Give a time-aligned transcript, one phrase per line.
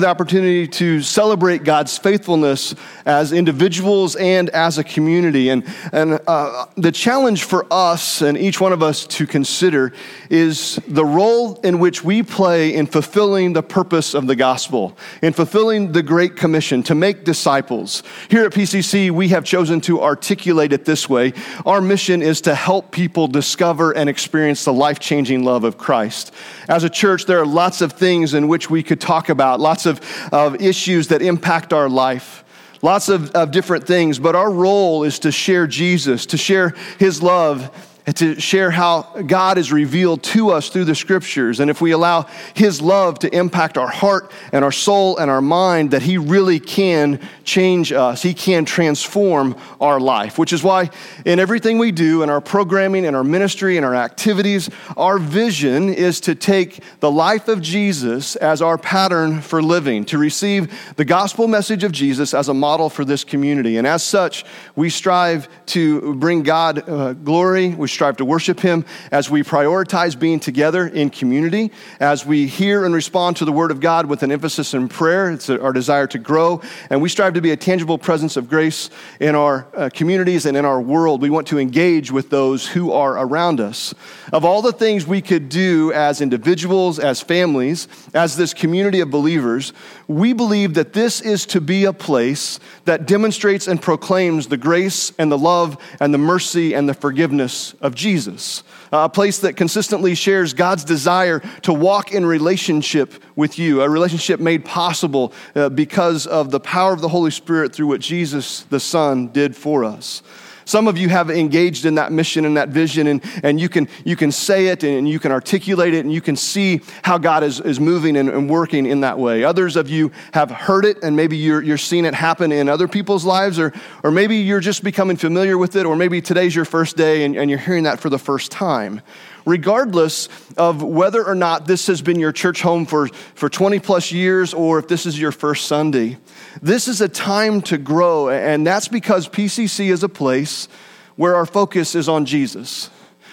[0.00, 2.74] the opportunity to celebrate God's faithfulness
[3.06, 5.50] as individuals and as a community.
[5.50, 9.92] And, and uh, the challenge for us and each one of us to consider
[10.30, 15.32] is the role in which we play in fulfilling the purpose of the gospel, in
[15.32, 18.02] fulfilling the Great Commission to make disciples.
[18.28, 21.32] Here at PCC, we have chosen to articulate it this way
[21.66, 26.32] Our mission is to help people discover and experience the life changing love of Christ.
[26.68, 29.86] As a church, there are lots of things in which we could talk about, lots
[29.86, 29.89] of,
[30.32, 32.44] of issues that impact our life.
[32.82, 37.22] Lots of, of different things, but our role is to share Jesus, to share his
[37.22, 41.60] love to share how God is revealed to us through the scriptures.
[41.60, 45.42] And if we allow His love to impact our heart and our soul and our
[45.42, 48.22] mind, that He really can change us.
[48.22, 50.90] He can transform our life, which is why
[51.24, 55.92] in everything we do, in our programming, in our ministry, in our activities, our vision
[55.92, 61.04] is to take the life of Jesus as our pattern for living, to receive the
[61.04, 63.76] gospel message of Jesus as a model for this community.
[63.76, 64.44] And as such,
[64.76, 67.68] we strive to bring God uh, glory.
[67.68, 71.70] We strive to worship Him as we prioritize being together in community,
[72.00, 75.30] as we hear and respond to the Word of God with an emphasis in prayer.
[75.30, 78.88] It's our desire to grow, and we strive to be a tangible presence of grace
[79.20, 81.20] in our uh, communities and in our world.
[81.20, 83.94] We want to engage with those who are around us.
[84.32, 89.10] Of all the things we could do as individuals, as families, as this community of
[89.10, 89.74] believers,
[90.10, 95.12] we believe that this is to be a place that demonstrates and proclaims the grace
[95.20, 98.64] and the love and the mercy and the forgiveness of Jesus.
[98.90, 104.40] A place that consistently shares God's desire to walk in relationship with you, a relationship
[104.40, 108.80] made possible uh, because of the power of the Holy Spirit through what Jesus the
[108.80, 110.24] Son did for us.
[110.70, 113.88] Some of you have engaged in that mission and that vision, and, and you, can,
[114.04, 117.42] you can say it and you can articulate it, and you can see how God
[117.42, 119.42] is, is moving and, and working in that way.
[119.42, 122.86] Others of you have heard it, and maybe you're, you're seeing it happen in other
[122.86, 123.72] people's lives, or,
[124.04, 127.34] or maybe you're just becoming familiar with it, or maybe today's your first day and,
[127.34, 129.00] and you're hearing that for the first time
[129.44, 134.12] regardless of whether or not this has been your church home for, for 20 plus
[134.12, 136.18] years or if this is your first Sunday.
[136.62, 140.68] This is a time to grow, and that's because PCC is a place
[141.16, 142.90] where our focus is on Jesus.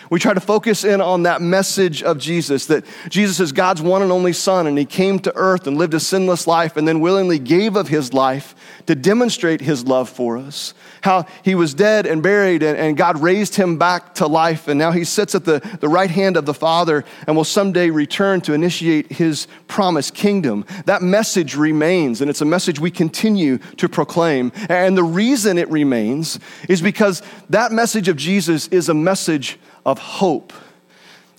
[0.09, 4.01] We try to focus in on that message of Jesus that Jesus is God's one
[4.01, 7.01] and only Son, and He came to earth and lived a sinless life and then
[7.01, 10.73] willingly gave of His life to demonstrate His love for us.
[11.01, 14.77] How He was dead and buried, and, and God raised Him back to life, and
[14.77, 18.41] now He sits at the, the right hand of the Father and will someday return
[18.41, 20.65] to initiate His promised kingdom.
[20.85, 24.51] That message remains, and it's a message we continue to proclaim.
[24.69, 29.99] And the reason it remains is because that message of Jesus is a message of
[29.99, 30.53] hope.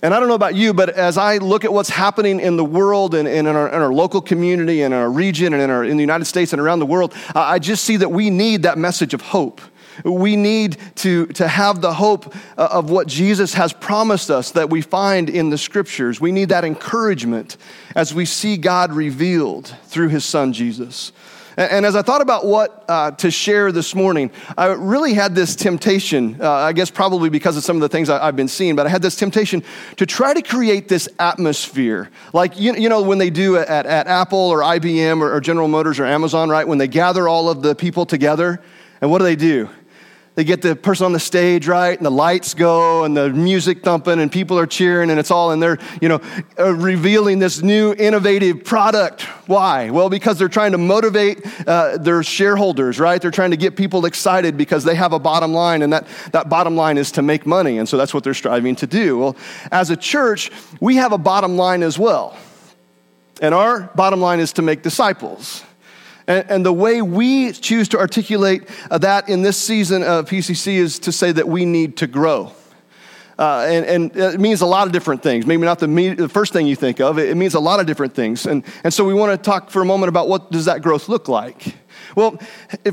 [0.01, 2.63] And I don't know about you, but as I look at what's happening in the
[2.63, 5.69] world and, and in, our, in, our, local community and in our region and in,
[5.69, 8.63] our, in the United States and around the world, I just see that we need
[8.63, 9.59] that message of hope.
[10.05, 14.69] We need to, to have the hope uh, of what Jesus has promised us that
[14.69, 16.21] we find in the scriptures.
[16.21, 17.57] We need that encouragement
[17.93, 21.11] as we see God revealed through his son Jesus.
[21.59, 25.57] And as I thought about what uh, to share this morning, I really had this
[25.57, 28.77] temptation, uh, I guess probably because of some of the things I, have been seeing,
[28.77, 29.61] but I had this temptation
[29.97, 32.11] to try to create this atmosphere.
[32.31, 35.67] Like, you, you know, when they do at, at Apple or IBM or, or General
[35.67, 36.65] Motors or Amazon, right?
[36.65, 38.61] When they gather all of the people together,
[39.01, 39.69] and what do they do?
[40.35, 43.83] They get the person on the stage right and the lights go and the music
[43.83, 46.21] thumping and people are cheering and it's all and they're you know
[46.57, 49.23] uh, revealing this new innovative product.
[49.47, 49.89] Why?
[49.89, 53.21] Well because they're trying to motivate uh, their shareholders right?
[53.21, 56.49] They're trying to get people excited because they have a bottom line and that, that
[56.49, 59.17] bottom line is to make money and so that's what they're striving to do.
[59.17, 59.35] Well
[59.71, 62.37] as a church we have a bottom line as well
[63.41, 65.63] and our bottom line is to make disciples
[66.29, 70.75] and, and the way we choose to articulate uh, that in this season of PCC
[70.75, 72.53] is to say that we need to grow.
[73.37, 75.45] Uh, and, and, it means a lot of different things.
[75.45, 77.17] Maybe not the, me- the first thing you think of.
[77.17, 78.45] It, it, means a lot of different things.
[78.45, 81.07] And, and so we want to talk for a moment about what does that growth
[81.09, 81.75] look like.
[82.15, 82.37] Well,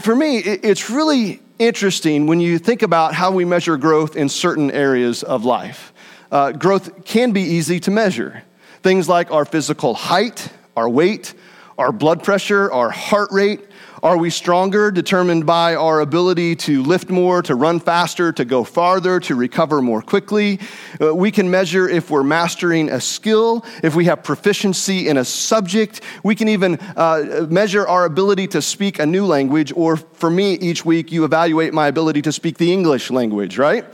[0.00, 4.28] for me, it, it's really interesting when you think about how we measure growth in
[4.28, 5.92] certain areas of life.
[6.30, 8.44] Uh, growth can be easy to measure.
[8.82, 11.34] Things like our physical height, our weight,
[11.78, 13.60] our blood pressure, our heart rate?
[14.02, 18.62] Are we stronger, determined by our ability to lift more, to run faster, to go
[18.62, 20.60] farther, to recover more quickly?
[21.00, 25.24] Uh, we can measure if we're mastering a skill, if we have proficiency in a
[25.24, 26.02] subject.
[26.22, 30.54] We can even uh, measure our ability to speak a new language, or for me,
[30.54, 33.84] each week, you evaluate my ability to speak the English language, right?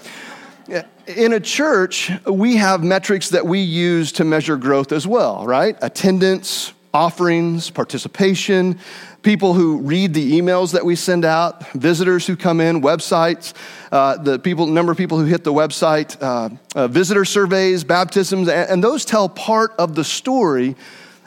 [1.07, 5.77] in a church, we have metrics that we use to measure growth as well, right?
[5.83, 8.79] Attendance, offerings, participation,
[9.23, 13.55] people who read the emails that we send out, visitors who come in, websites,
[13.91, 18.49] uh, the people, number of people who hit the website, uh, uh, visitor surveys, baptisms,
[18.49, 20.77] and, and those tell part of the story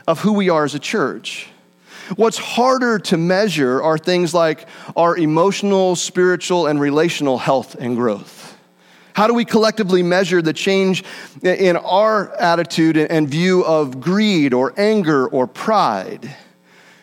[0.07, 1.47] of who we are as a church.
[2.15, 8.34] What's harder to measure are things like our emotional, spiritual, and relational health and growth.
[9.15, 11.05] How do we collectively measure the change
[11.41, 16.35] in our attitude and view of greed or anger or pride?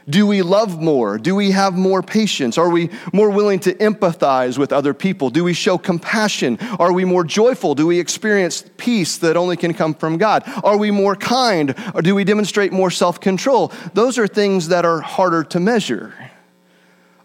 [0.06, 1.16] Do we love more?
[1.16, 2.58] Do we have more patience?
[2.58, 5.30] Are we more willing to empathize with other people?
[5.30, 6.58] Do we show compassion?
[6.78, 7.74] Are we more joyful?
[7.74, 10.42] Do we experience peace that only can come from God?
[10.62, 11.74] Are we more kind?
[11.94, 13.72] Or do we demonstrate more self control?
[13.94, 16.12] Those are things that are harder to measure.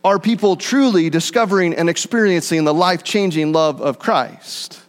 [0.08, 4.82] Are people truly discovering and experiencing the life changing love of Christ?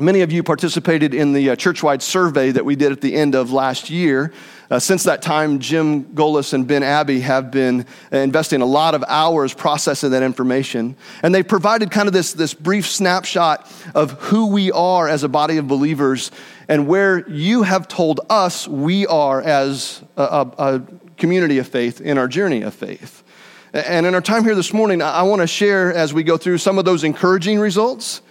[0.00, 3.34] Many of you participated in the uh, churchwide survey that we did at the end
[3.34, 4.32] of last year.
[4.70, 9.04] Uh, since that time, Jim Golis and Ben Abbey have been investing a lot of
[9.06, 10.96] hours processing that information.
[11.22, 15.28] And they provided kind of this, this brief snapshot of who we are as a
[15.28, 16.30] body of believers
[16.68, 20.82] and where you have told us we are as a, a, a
[21.18, 23.24] community of faith in our journey of faith.
[23.72, 26.58] And in our time here this morning, I want to share as we go through
[26.58, 28.22] some of those encouraging results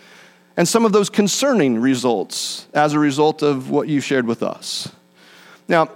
[0.55, 4.91] and some of those concerning results as a result of what you shared with us.
[5.67, 5.91] Now,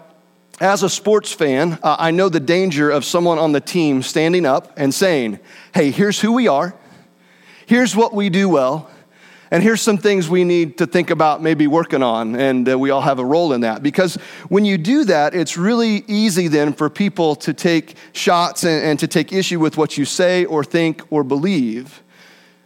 [0.59, 4.45] as a sports fan, uh, I know the danger of someone on the team standing
[4.45, 5.39] up and saying,
[5.73, 6.75] hey, here's who we are,
[7.65, 8.91] here's what we do well,
[9.51, 12.89] and here's some things we need to think about maybe working on, and uh, we
[12.89, 13.83] all have a role in that.
[13.83, 14.15] Because
[14.49, 18.99] when you do that, it's really easy then for people to take shots and, and
[18.99, 22.01] to take issue with what you say or think or believe.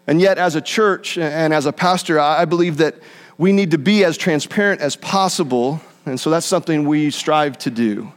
[0.07, 2.95] And yet, as a church and as a pastor, I believe that
[3.37, 7.71] we need to be as transparent as possible and so that's something we strive to
[7.71, 8.11] do.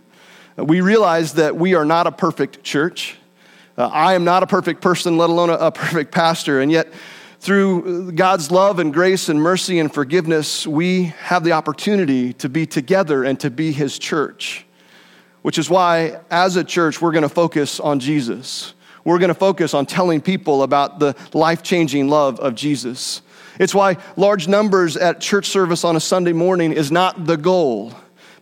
[0.57, 3.17] We realize that we are not a perfect church.
[3.77, 6.61] Uh, I am not a perfect person, let alone a, a perfect pastor.
[6.61, 6.93] And yet,
[7.41, 12.67] through God's love and grace and mercy and forgiveness, we have the opportunity to be
[12.67, 14.67] together and to be His church.
[15.43, 18.75] Which is why, as a church, we're going to focus on Jesus.
[19.05, 23.23] We're going to focus on telling people about the life changing love of Jesus.
[23.59, 27.95] It's why large numbers at church service on a Sunday morning is not the goal,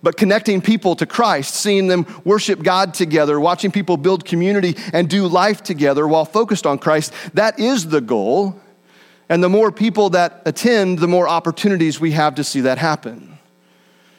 [0.02, 5.08] but connecting people to Christ, seeing them worship God together, watching people build community and
[5.08, 8.60] do life together while focused on Christ, that is the goal.
[9.28, 13.38] And the more people that attend, the more opportunities we have to see that happen.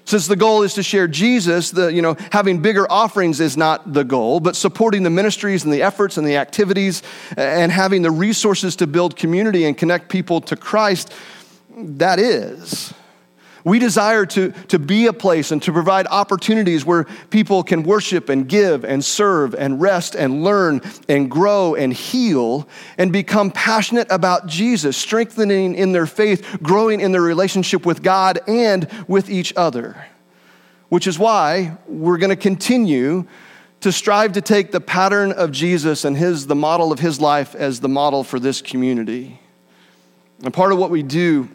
[0.07, 3.91] Since the goal is to share Jesus, the, you know, having bigger offerings is not
[3.91, 7.03] the goal, but supporting the ministries and the efforts and the activities
[7.35, 11.13] and having the resources to build community and connect people to Christ,
[11.75, 12.93] that is.
[13.67, 18.29] We desire to, to be a place and to provide opportunities where people can worship
[18.29, 20.79] and give and serve and rest and learn
[21.09, 22.65] and grow and heal
[22.97, 28.39] and become passionate about Jesus, strengthening in their faith, growing in their relationship with God
[28.47, 30.01] and with each other.
[30.87, 33.27] Which is why we're going to continue
[33.81, 37.53] to strive to take the pattern of Jesus and his, the model of his life
[37.53, 39.41] as the model for this community.
[40.41, 41.49] And part of what we do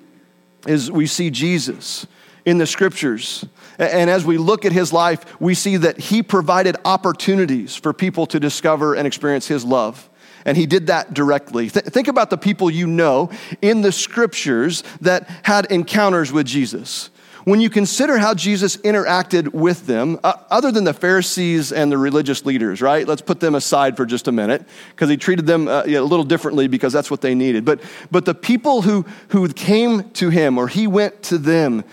[0.67, 2.07] is we see Jesus
[2.45, 3.45] in the scriptures.
[3.79, 8.27] And as we look at his life, we see that he provided opportunities for people
[8.27, 10.09] to discover and experience his love.
[10.45, 11.71] And he did that directly.
[11.71, 17.11] Th- think about the people you know in the scriptures that had encounters with Jesus
[17.45, 21.99] when you consider how Jesus interacted with them, uh, other than the Pharisees and the
[21.99, 23.07] religious leaders, right?
[23.07, 26.25] Let's put them aside for just a minute because he treated them uh, a little
[26.25, 27.65] differently because that's what they needed.
[27.65, 27.81] But,
[28.11, 31.85] but the people who, who came to him or he went to them,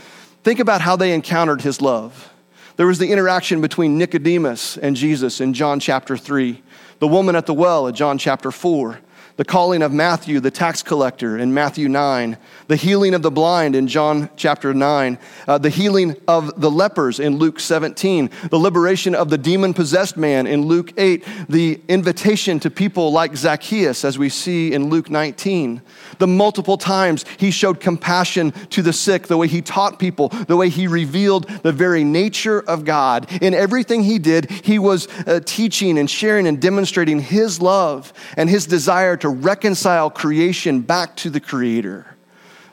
[0.44, 2.32] think about how they encountered his love.
[2.75, 6.62] There was the interaction between Nicodemus and Jesus in John chapter 3,
[7.00, 9.00] the woman at the well in John chapter 4
[9.39, 12.36] the calling of Matthew, the tax collector, in Matthew 9,
[12.67, 15.17] the healing of the blind in John chapter 9,
[15.48, 20.17] uh, the healing of the lepers in Luke 17, the liberation of the demon possessed
[20.17, 25.10] man in Luke 8, the invitation to people like Zacchaeus, as we see in Luke
[25.10, 25.81] 19,
[26.17, 30.58] the multiple times he showed compassion to the sick, the way he taught people, the
[30.58, 33.31] way he revealed the very nature of God.
[33.41, 38.50] In everything he did, he was uh, teaching and sharing and demonstrating his love and
[38.50, 42.05] his desire to reconcile creation back to the Creator.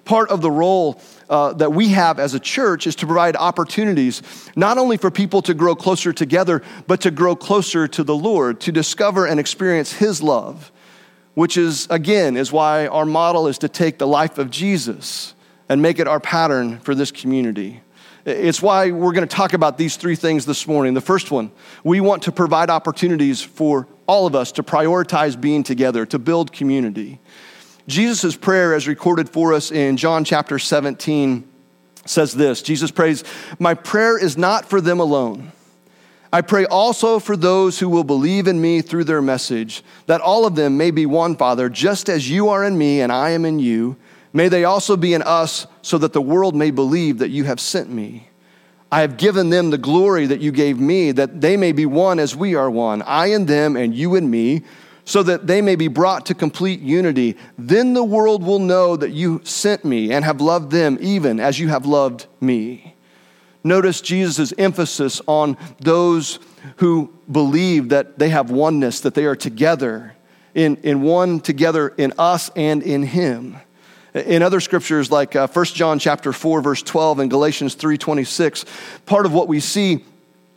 [0.04, 4.22] Part of the role uh, that we have as a church is to provide opportunities
[4.54, 8.60] not only for people to grow closer together, but to grow closer to the Lord,
[8.60, 10.70] to discover and experience His love,
[11.34, 15.34] which is, again, is why our model is to take the life of Jesus
[15.68, 17.82] and make it our pattern for this community.
[18.24, 20.94] It's why we're going to talk about these three things this morning.
[20.94, 21.52] The first one,
[21.84, 26.52] we want to provide opportunities for all of us to prioritize being together, to build
[26.52, 27.20] community.
[27.86, 31.48] Jesus' prayer, as recorded for us in John chapter 17,
[32.04, 33.24] says this Jesus prays,
[33.58, 35.52] My prayer is not for them alone.
[36.32, 40.44] I pray also for those who will believe in me through their message, that all
[40.44, 43.44] of them may be one, Father, just as you are in me and I am
[43.44, 43.96] in you.
[44.32, 47.60] May they also be in us, so that the world may believe that you have
[47.60, 48.28] sent me.
[48.90, 52.18] I have given them the glory that you gave me, that they may be one
[52.18, 54.62] as we are one, I and them and you and me
[55.06, 57.36] so that they may be brought to complete unity.
[57.56, 61.60] Then the world will know that you sent me and have loved them even as
[61.60, 62.96] you have loved me.
[63.62, 66.40] Notice Jesus' emphasis on those
[66.78, 70.16] who believe that they have oneness, that they are together,
[70.54, 73.56] in, in one together in us and in Him.
[74.16, 78.64] In other scriptures, like uh, 1 John chapter 4, verse 12, and Galatians 3.26,
[79.04, 80.04] part of what we see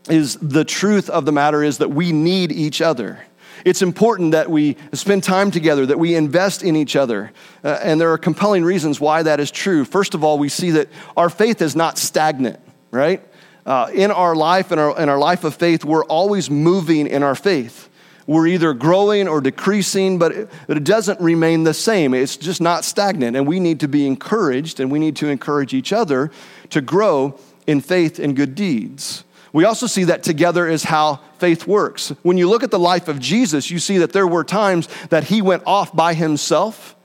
[0.09, 3.19] is the truth of the matter is that we need each other.
[3.65, 7.33] It's important that we spend time together, that we invest in each other.
[7.61, 9.83] Uh, and there are compelling reasons why that is true.
[9.83, 10.87] First of all, we see that
[11.17, 12.61] our faith is not stagnant,
[12.91, 13.21] right?
[13.65, 17.23] Uh, in our life, in our, in our life of faith, we're always moving in
[17.23, 17.88] our faith.
[18.29, 22.13] We're either growing or decreasing, but it, it doesn't remain the same.
[22.13, 23.35] It's just not stagnant.
[23.35, 26.29] And we need to be encouraged, and we need to encourage each other
[26.69, 29.23] to grow in faith and good deeds.
[29.51, 32.09] We also see that together is how faith works.
[32.21, 35.23] When you look at the life of Jesus, you see that there were times that
[35.23, 36.95] he went off by himself,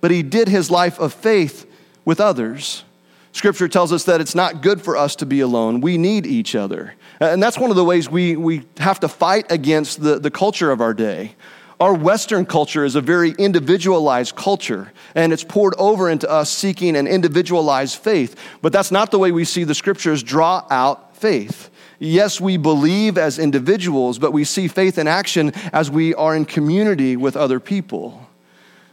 [0.00, 1.70] but he did his life of faith
[2.06, 2.84] with others.
[3.32, 5.82] Scripture tells us that it's not good for us to be alone.
[5.82, 6.94] We need each other.
[7.32, 10.70] And that's one of the ways we, we have to fight against the, the culture
[10.70, 11.34] of our day.
[11.80, 16.96] Our Western culture is a very individualized culture, and it's poured over into us seeking
[16.96, 18.36] an individualized faith.
[18.62, 21.70] But that's not the way we see the scriptures draw out faith.
[21.98, 26.44] Yes, we believe as individuals, but we see faith in action as we are in
[26.44, 28.28] community with other people.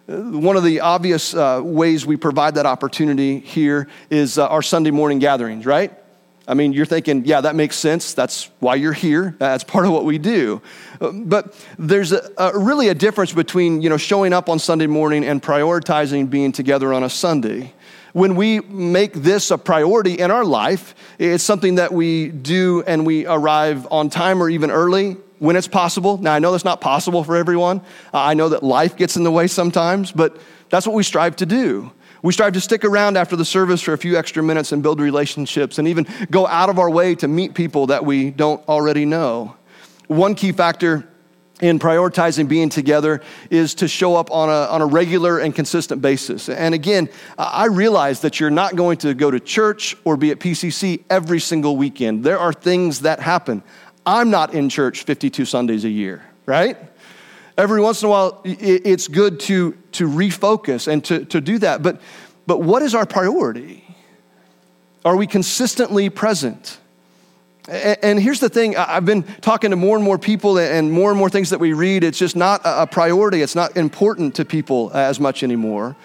[0.07, 4.91] One of the obvious uh, ways we provide that opportunity here is uh, our Sunday
[4.91, 5.93] morning gatherings, right?
[6.47, 8.13] I mean, you're thinking, yeah, that makes sense.
[8.13, 9.35] That's why you're here.
[9.39, 10.61] That's part of what we do.
[10.99, 15.23] But there's a, a, really a difference between, you know, showing up on Sunday morning
[15.23, 17.73] and prioritizing being together on a Sunday
[18.13, 23.05] when we make this a priority in our life, it's something that we do and
[23.05, 26.17] we arrive on time or even early when it's possible.
[26.17, 27.81] Now, I know that's not possible for everyone.
[28.13, 30.37] I know that life gets in the way sometimes, but
[30.69, 31.91] that's what we strive to do.
[32.23, 34.99] We strive to stick around after the service for a few extra minutes and build
[34.99, 39.05] relationships and even go out of our way to meet people that we don't already
[39.05, 39.55] know.
[40.07, 41.07] One key factor
[41.61, 46.01] in prioritizing being together is to show up on a, on a regular and consistent
[46.01, 46.49] basis.
[46.49, 50.39] And again, I realize that you're not going to go to church or be at
[50.39, 52.23] PCC every single weekend.
[52.23, 53.63] There are things that happen.
[54.05, 56.77] I'm not in church 52 Sundays a year, right?
[57.57, 61.83] Every once in a while, it's good to, to refocus and to, to do that.
[61.83, 62.01] But,
[62.47, 63.83] but what is our priority?
[65.03, 66.79] Are we consistently present?
[67.67, 71.17] And here's the thing I've been talking to more and more people, and more and
[71.17, 72.03] more things that we read.
[72.03, 75.95] It's just not a priority, it's not important to people as much anymore.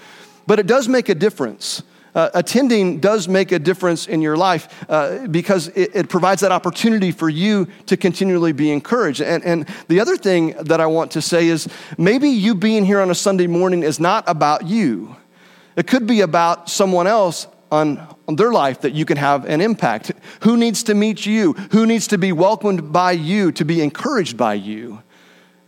[0.46, 1.82] But it does make a difference.
[2.16, 6.50] Uh, attending does make a difference in your life uh, because it, it, provides that
[6.50, 9.20] opportunity for you to continually be encouraged.
[9.20, 11.68] And, and the other thing that I want to say is
[11.98, 15.14] maybe you being here on a Sunday morning is not about you,
[15.76, 19.60] it could be about someone else on, on their life that you can have an
[19.60, 20.12] impact.
[20.40, 21.52] Who needs to meet you?
[21.72, 25.02] Who needs to be welcomed by you, to be encouraged by you?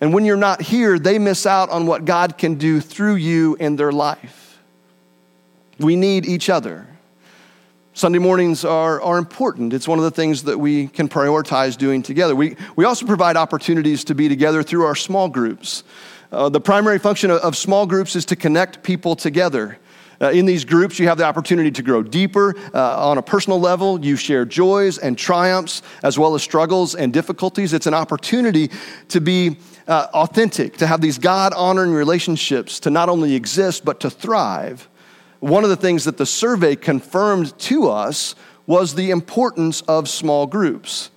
[0.00, 3.54] And when you're not here, they miss out on what God can do through you
[3.56, 4.47] in their life.
[5.78, 6.87] We need each other.
[7.94, 9.73] Sunday mornings are, are important.
[9.73, 12.37] It's one of the things that we can prioritize doing together.
[12.37, 15.82] We, we also provide opportunities to be together through our small groups.
[16.30, 19.78] Uh, the primary function of, of small groups is to connect people together.
[20.20, 23.61] Uh, in these groups, you have the opportunity to grow deeper uh, on a personal
[23.61, 24.04] level.
[24.04, 27.73] You share joys and triumphs, as well as struggles and difficulties.
[27.73, 28.70] It's an opportunity
[29.08, 34.00] to be uh, authentic, to have these God honoring relationships, to not only exist, but
[34.00, 34.88] to thrive.
[35.40, 38.35] One of the things that the survey confirmed to us
[38.66, 41.11] was the importance of small groups.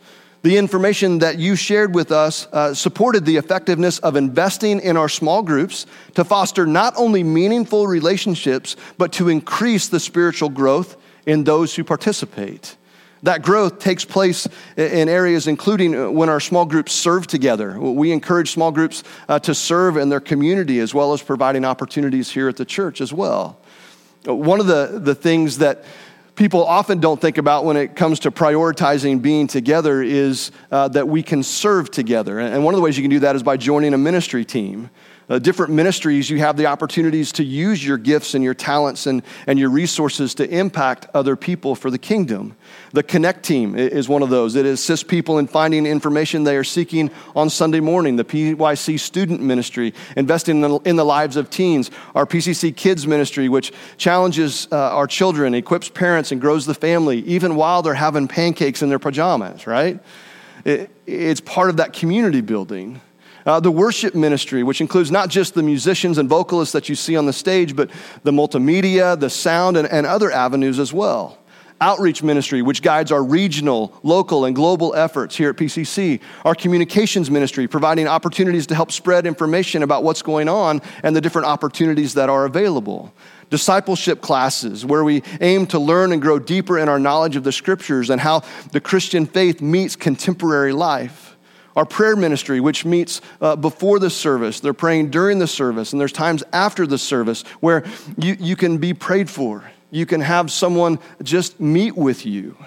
[0.43, 5.09] The information that you shared with us uh, supported the effectiveness of investing in our
[5.09, 5.85] small groups
[6.15, 10.97] to foster not only meaningful relationships, but to increase the spiritual growth
[11.27, 12.75] in those who participate.
[13.23, 14.47] That growth takes place
[14.77, 17.79] in areas including uh, when our small groups serve together.
[17.79, 22.31] We encourage small groups uh, to serve in their community as well as providing opportunities
[22.31, 23.60] here at the church as well.
[24.25, 25.83] One of the, the things that
[26.35, 31.07] people often don't think about when it comes to prioritizing being together is uh, that
[31.07, 32.39] we can serve together.
[32.39, 34.89] And one of the ways you can do that is by joining a ministry team.
[35.31, 39.23] Uh, different ministries, you have the opportunities to use your gifts and your talents and,
[39.47, 42.53] and your resources to impact other people for the kingdom.
[42.91, 44.55] The Connect team is one of those.
[44.55, 48.17] It assists people in finding information they are seeking on Sunday morning.
[48.17, 51.91] The PYC student ministry, investing in the, in the lives of teens.
[52.13, 57.19] Our PCC kids ministry, which challenges uh, our children, equips parents, and grows the family,
[57.19, 59.97] even while they're having pancakes in their pajamas, right?
[60.65, 62.99] It, it's part of that community building.
[63.45, 67.15] Uh, the worship ministry, which includes not just the musicians and vocalists that you see
[67.15, 67.89] on the stage, but
[68.23, 71.37] the multimedia, the sound, and, and other avenues as well.
[71.79, 76.21] Outreach ministry, which guides our regional, local, and global efforts here at PCC.
[76.45, 81.21] Our communications ministry, providing opportunities to help spread information about what's going on and the
[81.21, 83.11] different opportunities that are available
[83.49, 87.51] discipleship classes where we aim to learn and grow deeper in our knowledge of the
[87.51, 91.30] scriptures and how the Christian faith meets contemporary life.
[91.75, 96.01] Our prayer ministry, which meets uh, before the service, they're praying during the service, and
[96.01, 97.85] there's times after the service where
[98.17, 99.63] you, you can be prayed for.
[99.89, 102.57] You can have someone just meet with you,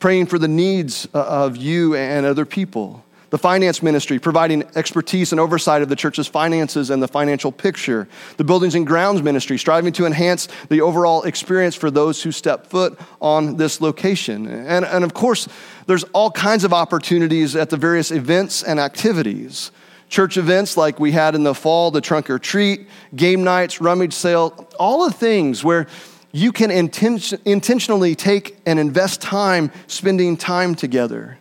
[0.00, 5.32] praying for the needs uh, of you and other people the finance ministry, providing expertise
[5.32, 9.58] and oversight of the church's finances and the financial picture, the buildings and grounds ministry,
[9.58, 14.46] striving to enhance the overall experience for those who step foot on this location.
[14.46, 15.48] And, and of course,
[15.86, 19.70] there's all kinds of opportunities at the various events and activities.
[20.08, 24.14] Church events like we had in the fall, the trunk or treat, game nights, rummage
[24.14, 25.86] sale, all the things where
[26.32, 31.38] you can inten- intentionally take and invest time spending time together.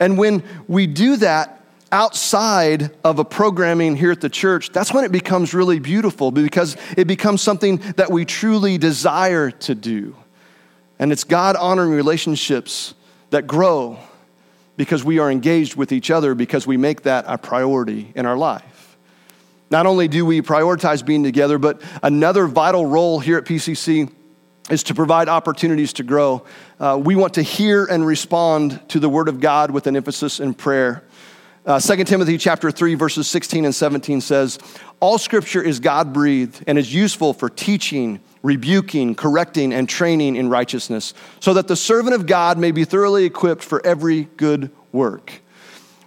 [0.00, 5.04] And when we do that outside of a programming here at the church, that's when
[5.04, 10.16] it becomes really beautiful because it becomes something that we truly desire to do.
[10.98, 12.94] And it's God honoring relationships
[13.30, 13.98] that grow
[14.76, 18.36] because we are engaged with each other because we make that a priority in our
[18.36, 18.96] life.
[19.70, 24.10] Not only do we prioritize being together, but another vital role here at PCC
[24.70, 26.44] is to provide opportunities to grow.
[26.78, 30.40] Uh, we want to hear and respond to the Word of God with an emphasis
[30.40, 31.04] in prayer.
[31.66, 34.58] Uh, 2 Timothy chapter 3, verses 16 and 17 says,
[34.98, 40.48] All scripture is God breathed and is useful for teaching, rebuking, correcting, and training in
[40.48, 45.42] righteousness, so that the servant of God may be thoroughly equipped for every good work.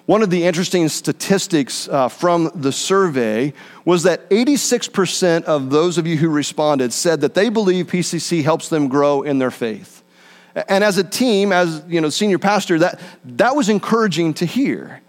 [0.06, 3.54] One of the interesting statistics uh, from the survey
[3.86, 8.68] was that 86% of those of you who responded said that they believe PCC helps
[8.68, 10.04] them grow in their faith.
[10.68, 15.02] And as a team, as you know, senior pastor, that, that was encouraging to hear,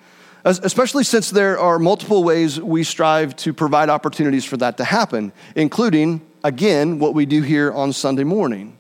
[0.45, 5.33] especially since there are multiple ways we strive to provide opportunities for that to happen,
[5.57, 8.79] including, again, what we do here on Sunday morning.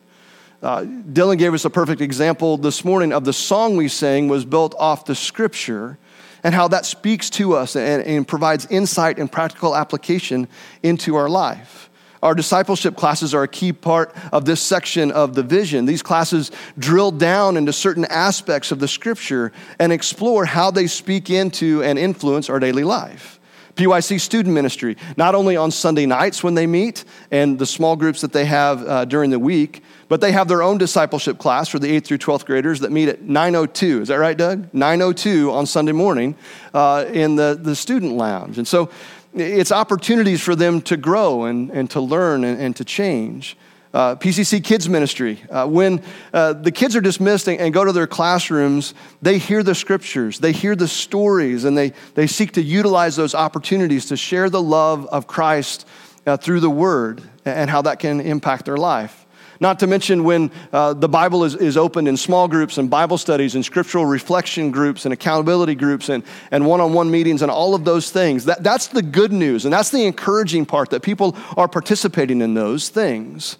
[0.62, 4.44] Uh, Dylan gave us a perfect example this morning of the song we sang was
[4.44, 5.98] built off the scripture
[6.44, 10.46] and how that speaks to us and, and provides insight and practical application
[10.82, 11.90] into our life.
[12.22, 15.84] Our discipleship classes are a key part of this section of the vision.
[15.84, 21.28] These classes drill down into certain aspects of the scripture and explore how they speak
[21.28, 23.40] into and influence our daily life.
[23.76, 28.20] PYC student ministry, not only on Sunday nights when they meet and the small groups
[28.20, 31.78] that they have uh, during the week, but they have their own discipleship class for
[31.78, 34.02] the 8th through 12th graders that meet at 9.02.
[34.02, 34.70] Is that right, Doug?
[34.72, 36.36] 9.02 on Sunday morning
[36.72, 38.58] uh, in the, the student lounge.
[38.58, 38.90] And so
[39.34, 43.56] it's opportunities for them to grow and, and to learn and, and to change.
[43.94, 45.40] Uh, PCC Kids Ministry.
[45.48, 46.02] Uh, when
[46.32, 50.40] uh, the kids are dismissed and, and, go to their classrooms, they hear the scriptures,
[50.40, 54.60] they hear the stories, and they, they seek to utilize those opportunities to share the
[54.60, 55.86] love of Christ
[56.26, 59.24] uh, through the Word and how that can impact their life.
[59.60, 63.16] Not to mention when uh, the Bible is, is opened in small groups and Bible
[63.16, 67.84] studies and scriptural reflection groups and accountability groups and, and one-on-one meetings and all of
[67.84, 68.46] those things.
[68.46, 72.54] That, that's the good news and that's the encouraging part that people are participating in
[72.54, 73.56] those things.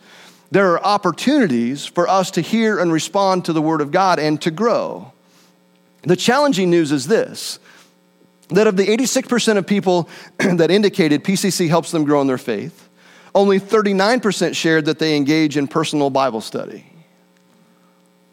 [0.54, 4.40] There are opportunities for us to hear and respond to the Word of God and
[4.42, 5.12] to grow.
[6.02, 7.58] The challenging news is this
[8.50, 12.88] that of the 86% of people that indicated PCC helps them grow in their faith,
[13.34, 16.86] only 39% shared that they engage in personal Bible study.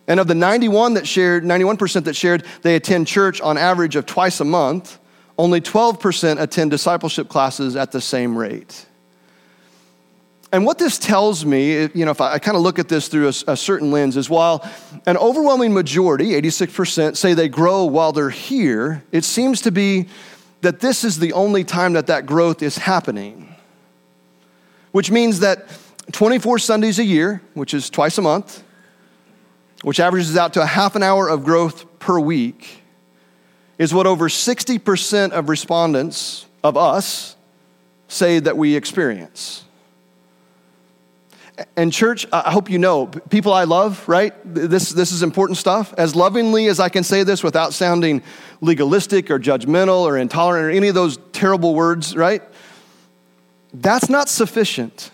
[0.07, 4.05] And of the 91 that shared, 91% that shared they attend church on average of
[4.05, 4.99] twice a month,
[5.39, 8.85] only 12% attend discipleship classes at the same rate.
[10.53, 13.07] And what this tells me, you know, if I, I kind of look at this
[13.07, 14.69] through a, a, certain lens, is while
[15.05, 20.07] an overwhelming majority, 86%, say they grow while they're here, it seems to be
[20.59, 23.51] that this is the only time that that growth is happening
[24.91, 25.67] which means that
[26.11, 28.63] 24 Sundays a year, which is twice a month,
[29.83, 32.83] which averages out to a half an hour of growth per week,
[33.77, 37.35] is what over 60% of respondents of us
[38.07, 39.63] say that we experience.
[41.75, 44.33] And, church, I hope you know, people I love, right?
[44.45, 45.93] This, this is important stuff.
[45.97, 48.23] As lovingly as I can say this without sounding
[48.61, 52.41] legalistic or judgmental or intolerant or any of those terrible words, right?
[53.73, 55.11] That's not sufficient.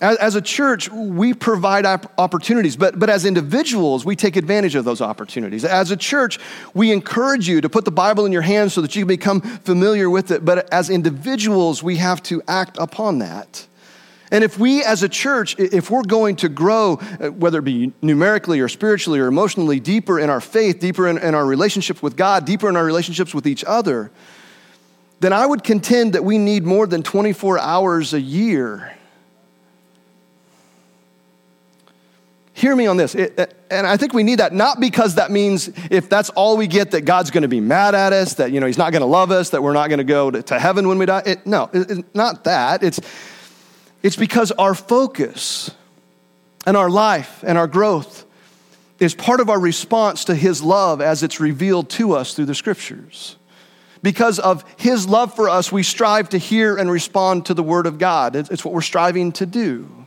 [0.00, 5.00] As, a church, we provide opportunities, but, but as individuals, we take advantage of those
[5.00, 5.64] opportunities.
[5.64, 6.38] As a church,
[6.72, 9.40] we encourage you to put the Bible in your hands so that you can become
[9.40, 13.66] familiar with it, but as individuals, we have to act upon that.
[14.30, 17.92] And if we as a church, if we're going to grow, uh, whether it be
[18.02, 22.16] numerically or spiritually or emotionally, deeper in our faith, deeper in, in our relationship with
[22.16, 24.10] God, deeper in our relationships with each other,
[25.20, 28.94] then I would contend that we need more than 24 hours a year
[32.58, 33.14] hear me on this.
[33.14, 36.66] It, and I think we need that not because that means if that's all we
[36.66, 39.02] get, that God's going to be mad at us, that you know He's not going
[39.02, 41.22] to love us, that we're not going to go to heaven when we die.
[41.24, 42.82] It, no, it, not that.
[42.82, 43.00] It's
[44.02, 45.70] it's because our focus
[46.66, 48.24] and our life and our growth
[48.98, 52.54] is part of our response to His love as it's revealed to us through the
[52.54, 53.36] Scriptures.
[54.02, 57.86] Because of His love for us, we strive to hear and respond to the Word
[57.86, 58.36] of God.
[58.36, 60.06] It's what we're striving to do.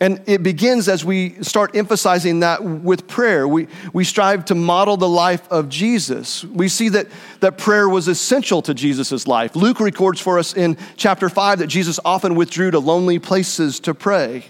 [0.00, 3.46] And it begins as we start emphasizing that with prayer.
[3.46, 6.44] We, we strive to model the life of Jesus.
[6.44, 7.06] We see that,
[7.40, 9.54] that prayer was essential to Jesus' life.
[9.54, 13.94] Luke records for us in chapter 5 that Jesus often withdrew to lonely places to
[13.94, 14.46] pray.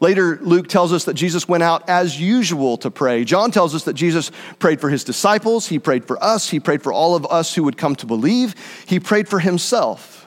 [0.00, 3.24] Later, Luke tells us that Jesus went out as usual to pray.
[3.24, 6.82] John tells us that Jesus prayed for his disciples, he prayed for us, he prayed
[6.82, 8.54] for all of us who would come to believe,
[8.86, 10.25] he prayed for himself.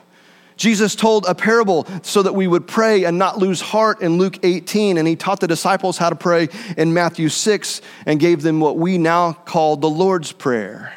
[0.60, 4.38] Jesus told a parable so that we would pray and not lose heart in Luke
[4.42, 8.60] 18, and he taught the disciples how to pray in Matthew 6 and gave them
[8.60, 10.92] what we now call the Lord's Prayer.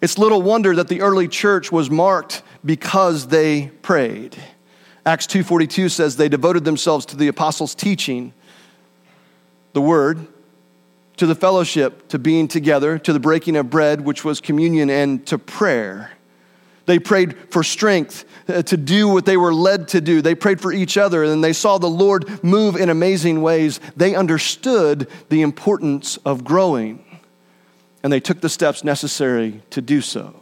[0.00, 4.34] It's little wonder that the early church was marked because they prayed.
[5.04, 8.32] Acts 2:42 says they devoted themselves to the apostles' teaching,
[9.74, 10.26] the word,
[11.18, 15.26] to the fellowship, to being together, to the breaking of bread, which was communion, and
[15.26, 16.12] to prayer.
[16.86, 20.20] They prayed for strength uh, to do what they were led to do.
[20.20, 23.80] They prayed for each other and they saw the Lord move in amazing ways.
[23.96, 27.04] They understood the importance of growing
[28.02, 30.34] and they took the steps necessary to do so.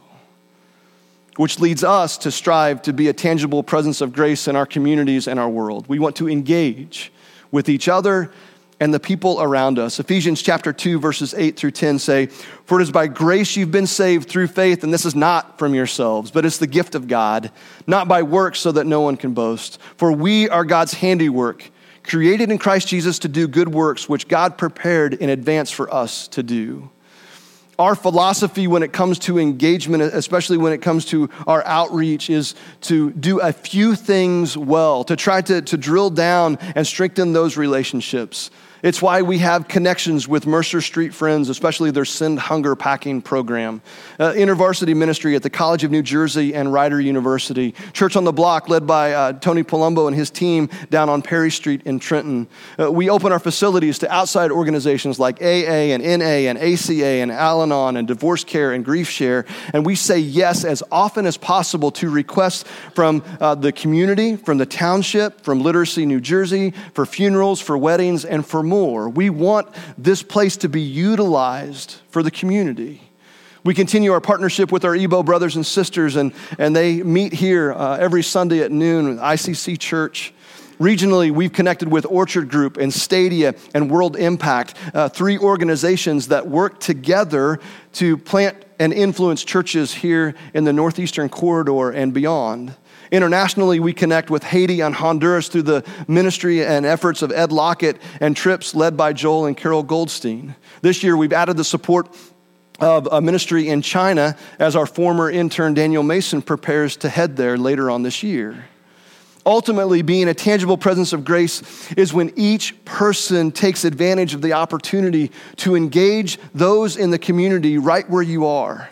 [1.37, 5.27] Which leads us to strive to be a tangible presence of grace in our communities
[5.27, 5.87] and our world.
[5.87, 7.11] We want to engage
[7.51, 8.31] with each other
[8.79, 9.99] and the people around us.
[9.99, 12.27] Ephesians chapter 2 verses 8 through 10 say,
[12.65, 15.73] "For it is by grace you've been saved through faith, and this is not from
[15.73, 17.51] yourselves, but it's the gift of God,
[17.87, 19.79] not by works so that no one can boast.
[19.97, 21.71] For we are God's handiwork,
[22.03, 26.27] created in Christ Jesus to do good works which God prepared in advance for us
[26.29, 26.89] to do."
[27.79, 32.53] Our philosophy when it comes to engagement, especially when it comes to our outreach, is
[32.81, 37.57] to do a few things well, to try to, to drill down and strengthen those
[37.57, 38.51] relationships.
[38.83, 43.81] It's why we have connections with Mercer Street Friends, especially their Send Hunger Packing program,
[44.19, 48.33] uh, InterVarsity Ministry at the College of New Jersey and Rider University, Church on the
[48.33, 52.45] Block led by uh, Tony Palumbo and his team down on Perry Street in Trenton.
[52.77, 57.31] Uh, we open our facilities to outside organizations like AA and NA and ACA and
[57.31, 61.37] Al Anon and Divorce Care and Grief Share, and we say yes as often as
[61.37, 67.05] possible to requests from uh, the community, from the township, from Literacy New Jersey, for
[67.05, 68.72] funerals, for weddings, and for.
[68.73, 73.01] We want this place to be utilized for the community.
[73.63, 77.71] We continue our partnership with our Ebo brothers and sisters, and, and they meet here
[77.71, 80.33] uh, every Sunday at noon, with ICC Church.
[80.79, 86.47] Regionally, we've connected with Orchard Group and Stadia and World Impact, uh, three organizations that
[86.47, 87.59] work together
[87.93, 92.75] to plant and influence churches here in the Northeastern Corridor and beyond.
[93.13, 98.01] Internationally, we connect with Haiti and Honduras through the ministry and efforts of Ed Lockett
[98.19, 100.55] and trips led by Joel and Carol Goldstein.
[100.81, 102.07] This year, we've added the support
[102.79, 107.55] of a ministry in China as our former intern Daniel Mason prepares to head there
[107.55, 108.65] later on this year.
[109.45, 114.53] Ultimately, being a tangible presence of grace is when each person takes advantage of the
[114.53, 118.89] opportunity to engage those in the community right where you are.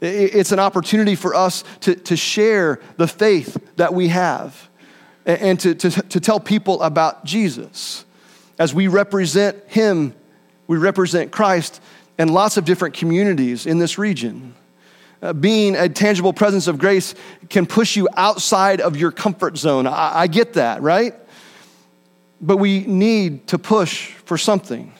[0.00, 4.68] It's an opportunity for us to, to share the faith that we have
[5.26, 8.04] and to, to, to tell people about Jesus.
[8.58, 10.14] As we represent Him,
[10.66, 11.82] we represent Christ
[12.18, 14.54] in lots of different communities in this region.
[15.22, 17.14] Uh, being a tangible presence of grace
[17.50, 19.86] can push you outside of your comfort zone.
[19.86, 21.14] I, I get that, right?
[22.40, 24.92] but we need to push for something.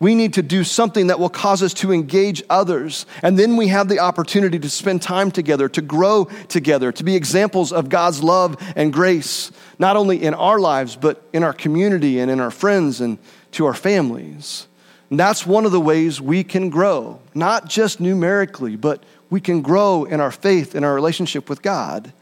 [0.00, 3.06] We need to do something that will cause us to engage others.
[3.22, 7.14] And then we have the opportunity to spend time together, to grow together, to be
[7.14, 12.18] examples of God's love and grace, not only in our lives, but in our community
[12.18, 13.18] and in our friends and
[13.52, 14.66] to our families.
[15.10, 19.62] And that's one of the ways we can grow, not just numerically, but we can
[19.62, 22.12] grow in our faith, in our relationship with God.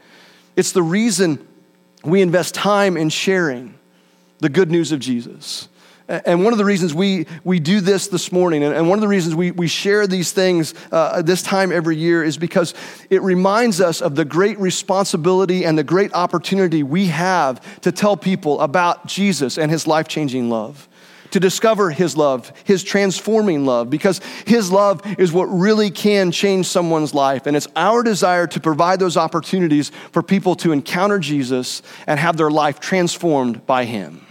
[0.57, 1.47] It's the reason
[2.05, 3.79] we invest time in sharing
[4.41, 5.69] the good news of Jesus.
[6.13, 9.09] And one of the reasons we, we do this this morning, and one of the
[9.09, 12.75] reasons we, we share these things uh, this time every year, is because
[13.09, 18.15] it reminds us of the great responsibility and the great opportunity we have to tell
[18.15, 20.87] people about Jesus and his life changing love
[21.31, 26.67] to discover His love, His transforming love, because His love is what really can change
[26.67, 27.47] someone's life.
[27.47, 32.37] And it's our desire to provide those opportunities for people to encounter Jesus and have
[32.37, 34.27] their life transformed by Him.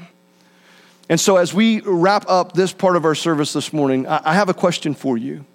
[1.11, 4.47] And so, as we wrap up this part of our service this morning, I have
[4.47, 5.45] a question for you.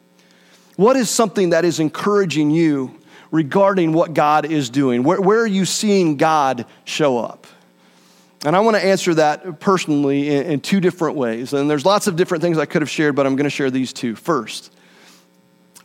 [0.76, 2.94] What is something that is encouraging you
[3.30, 5.02] regarding what God is doing?
[5.02, 7.46] Where, where are you seeing God show up?
[8.44, 11.54] And I want to answer that personally in, in, two different ways.
[11.54, 13.70] And there's lots of different things I could have shared, but I'm going to share
[13.70, 14.14] these two.
[14.14, 14.70] First,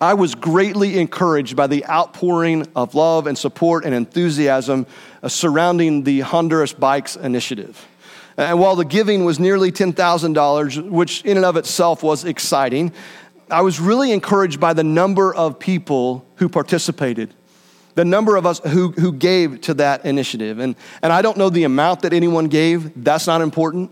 [0.02, 4.86] I was greatly encouraged by the outpouring of love and support and enthusiasm
[5.26, 7.88] surrounding the Honduras Bikes initiative.
[8.38, 12.94] And while the giving was nearly $10,000, which in and of itself was exciting,
[13.50, 17.34] I was really encouraged by the number of people who participated
[17.96, 20.60] the number of us who, who gave to that initiative.
[20.60, 23.92] And, and I don't know the amount that anyone gave, that's not important.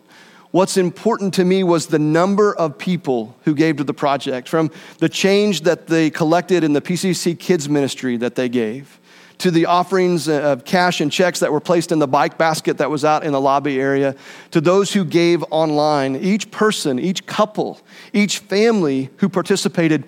[0.52, 4.72] What's important to me was the number of people who gave to the project, from
[4.98, 8.99] the change that they collected in the PCC Kids Ministry that they gave,
[9.40, 12.90] to the offerings of cash and checks that were placed in the bike basket that
[12.90, 14.16] was out in the lobby area,
[14.52, 16.16] to those who gave online.
[16.16, 17.80] Each person, each couple,
[18.14, 20.06] each family who participated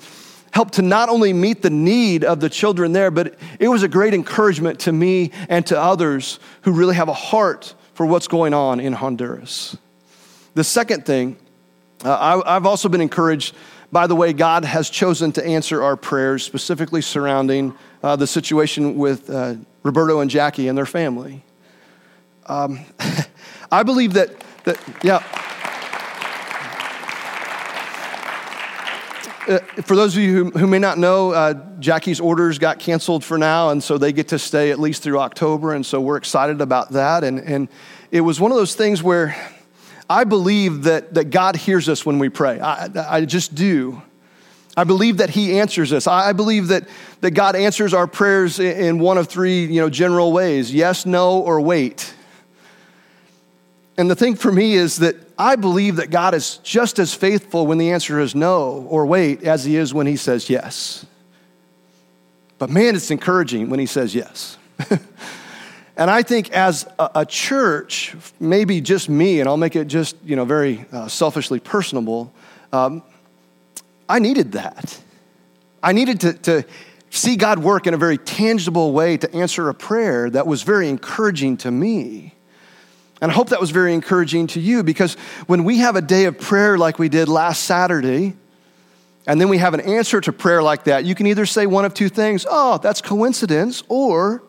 [0.52, 3.88] helped to not only meet the need of the children there, but it was a
[3.88, 8.54] great encouragement to me and to others who really have a heart for what's going
[8.54, 9.78] on in Honduras.
[10.56, 11.38] The second thing,
[12.04, 13.56] uh, I, have also been encouraged
[13.94, 18.98] by the way God has chosen to answer our prayers, specifically surrounding uh, the situation
[18.98, 21.44] with uh, Roberto and Jackie and their family.
[22.46, 22.80] Um,
[23.72, 25.24] I believe that, that yeah.
[29.48, 33.24] Uh, for those of you who, who may not know, uh, Jackie's orders got canceled
[33.24, 36.18] for now, and so they get to stay at least through October, and so we're
[36.18, 37.24] excited about that.
[37.24, 37.68] And, and
[38.12, 39.36] it was one of those things where
[40.10, 42.60] I believe that, that God hears us when we pray.
[42.60, 44.02] I, I just do.
[44.82, 46.08] I believe that He answers us.
[46.08, 46.89] I believe that,
[47.20, 51.38] that God answers our prayers in one of three you know, general ways yes, no,
[51.38, 52.15] or wait.
[53.96, 57.67] And the thing for me is that I believe that God is just as faithful
[57.67, 61.06] when the answer is no or wait as he is when he says yes.
[62.58, 64.58] But man, it's encouraging when he says yes.
[65.96, 70.36] and I think as a, church, maybe just me, and I'll make it just, you
[70.36, 72.34] know, very uh, selfishly personable,
[72.74, 73.04] um,
[74.12, 75.00] I needed that.
[75.82, 76.63] I needed to, to
[77.10, 80.89] see God work in a very tangible way to answer a prayer that was very
[80.89, 82.34] encouraging to me.
[83.21, 85.13] And I hope that was very encouraging to you because
[85.47, 88.36] when we have a day of prayer like we did last Saturday,
[89.28, 91.86] and then we have an answer to prayer like that, you can either say one
[91.86, 94.43] of two things oh, that's coincidence, or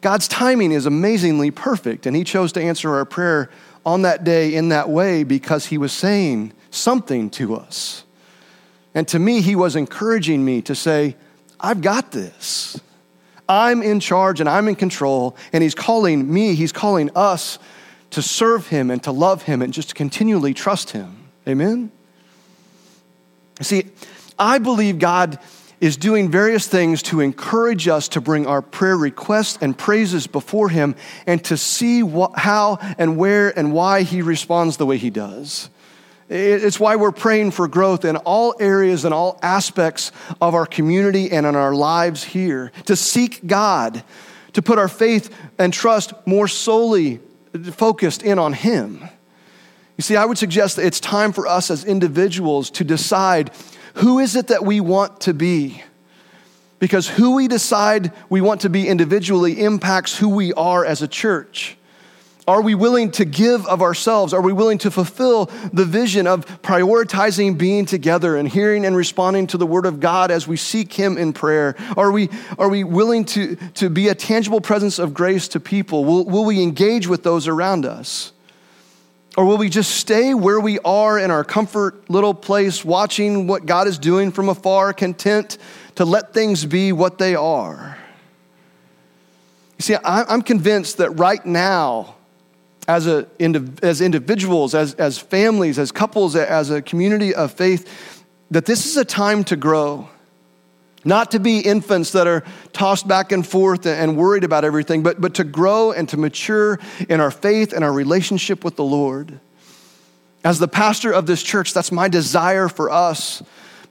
[0.00, 3.50] God's timing is amazingly perfect, and He chose to answer our prayer
[3.84, 8.04] on that day in that way because He was saying something to us.
[8.94, 11.16] And to me, He was encouraging me to say,
[11.60, 12.80] I've got this.
[13.48, 17.58] I'm in charge and I'm in control, and He's calling me, He's calling us
[18.10, 21.28] to serve Him and to love Him and just to continually trust Him.
[21.46, 21.90] Amen?
[23.60, 23.84] See,
[24.38, 25.38] I believe God
[25.80, 30.68] is doing various things to encourage us to bring our prayer requests and praises before
[30.68, 30.94] Him
[31.26, 35.70] and to see what, how and where and why He responds the way He does.
[36.28, 40.12] It's why we're praying for growth in all areas and all aspects
[40.42, 44.04] of our community and in our lives here, to seek God,
[44.52, 47.20] to put our faith and trust more solely
[47.72, 49.08] focused in on Him.
[49.96, 53.50] You see, I would suggest that it's time for us as individuals to decide
[53.94, 55.82] who is it that we want to be.
[56.78, 61.08] Because who we decide we want to be individually impacts who we are as a
[61.08, 61.77] church.
[62.48, 64.32] Are we willing to give of ourselves?
[64.32, 69.46] Are we willing to fulfill the vision of prioritizing being together and hearing and responding
[69.48, 71.76] to the Word of God as we seek Him in prayer?
[71.94, 76.06] Are we, are we willing to, to be a tangible presence of grace to people?
[76.06, 78.32] Will, will we engage with those around us?
[79.36, 83.66] Or will we just stay where we are in our comfort little place, watching what
[83.66, 85.58] God is doing from afar, content
[85.96, 87.98] to let things be what they are?
[89.78, 92.14] You see, I'm convinced that right now,
[92.88, 93.26] as, a,
[93.82, 98.96] as individuals, as, as families, as couples, as a community of faith, that this is
[98.96, 100.08] a time to grow.
[101.04, 105.20] Not to be infants that are tossed back and forth and worried about everything, but,
[105.20, 109.38] but to grow and to mature in our faith and our relationship with the Lord.
[110.42, 113.42] As the pastor of this church, that's my desire for us.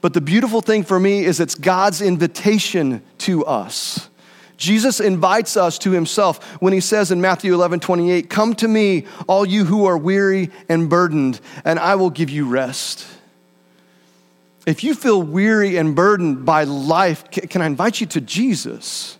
[0.01, 4.10] But the beautiful thing for me is it's God's invitation to us.
[4.58, 9.06] Jesus invites us to himself when he says in Matthew 11 28, Come to me,
[9.28, 13.08] all you who are weary and burdened, and I will give you rest.
[14.65, 19.17] If you feel weary and burdened by life, can I invite you to Jesus?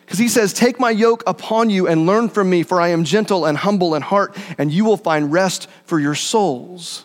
[0.00, 3.04] Because he says, Take my yoke upon you and learn from me, for I am
[3.04, 7.04] gentle and humble in heart, and you will find rest for your souls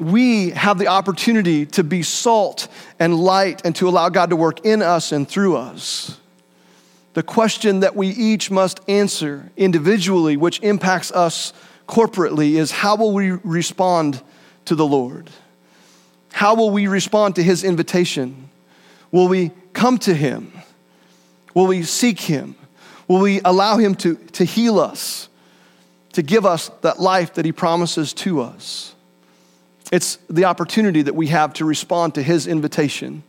[0.00, 4.64] we have the opportunity to be salt and light and to allow God to work
[4.64, 6.18] in us and through us.
[7.14, 11.52] The question that we each must answer individually, which impacts us
[11.88, 14.22] corporately, is how will we respond
[14.66, 15.30] to the Lord?
[16.32, 18.48] How will we respond to his invitation?
[19.10, 20.52] Will we come to him?
[21.54, 22.54] Will we seek him?
[23.08, 25.28] Will we allow him to, to heal us,
[26.12, 28.94] to give us that life that he promises to us?
[29.90, 33.24] It's the opportunity that we have to respond to his invitation.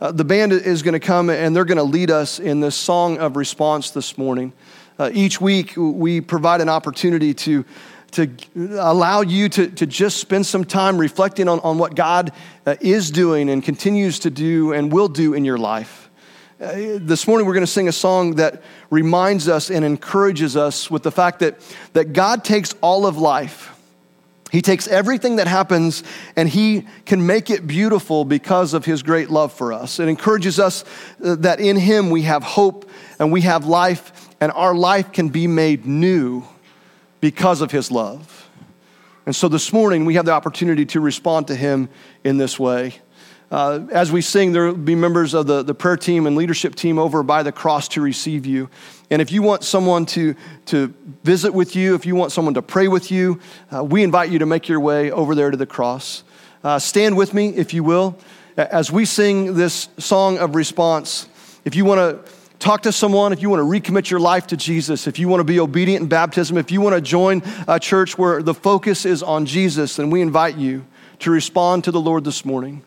[0.00, 2.76] Uh, the band is going to come and they're going to lead us in this
[2.76, 4.52] song of response this morning.
[4.96, 7.64] Uh, each week, we provide an opportunity to,
[8.12, 8.30] to
[8.78, 12.30] allow you to, to just spend some time reflecting on, on what God
[12.64, 16.08] uh, is doing and continues to do and will do in your life.
[16.60, 20.88] Uh, this morning, we're going to sing a song that reminds us and encourages us
[20.88, 21.56] with the fact that,
[21.94, 23.77] that God takes all of life
[24.50, 26.02] he takes everything that happens
[26.34, 29.98] and he can make it beautiful because of his great love for us.
[30.00, 30.84] It encourages us
[31.22, 35.28] uh, that in him we have hope and we have life, and our life can
[35.28, 36.44] be made new
[37.20, 38.48] because of his love.
[39.26, 41.90] And so this morning we have the opportunity to respond to him
[42.24, 42.94] in this way.
[43.50, 46.74] Uh, as we sing, there will be members of the, the prayer team and leadership
[46.74, 48.70] team over by the cross to receive you.
[49.10, 50.34] And if you want someone to,
[50.66, 50.92] to
[51.24, 53.40] visit with you, if you want someone to pray with you,
[53.74, 56.24] uh, we invite you to make your way over there to the cross.
[56.62, 58.18] Uh, stand with me, if you will,
[58.56, 61.28] as we sing this song of response.
[61.64, 64.56] If you want to talk to someone, if you want to recommit your life to
[64.56, 67.80] Jesus, if you want to be obedient in baptism, if you want to join a
[67.80, 70.84] church where the focus is on Jesus, then we invite you
[71.20, 72.82] to respond to the Lord this morning.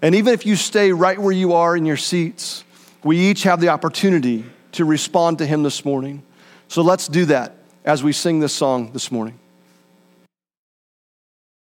[0.00, 2.64] And even if you stay right where you are in your seats,
[3.04, 4.44] we each have the opportunity
[4.76, 6.22] to respond to Him this morning.
[6.68, 9.38] So let's do that as we sing this song this morning.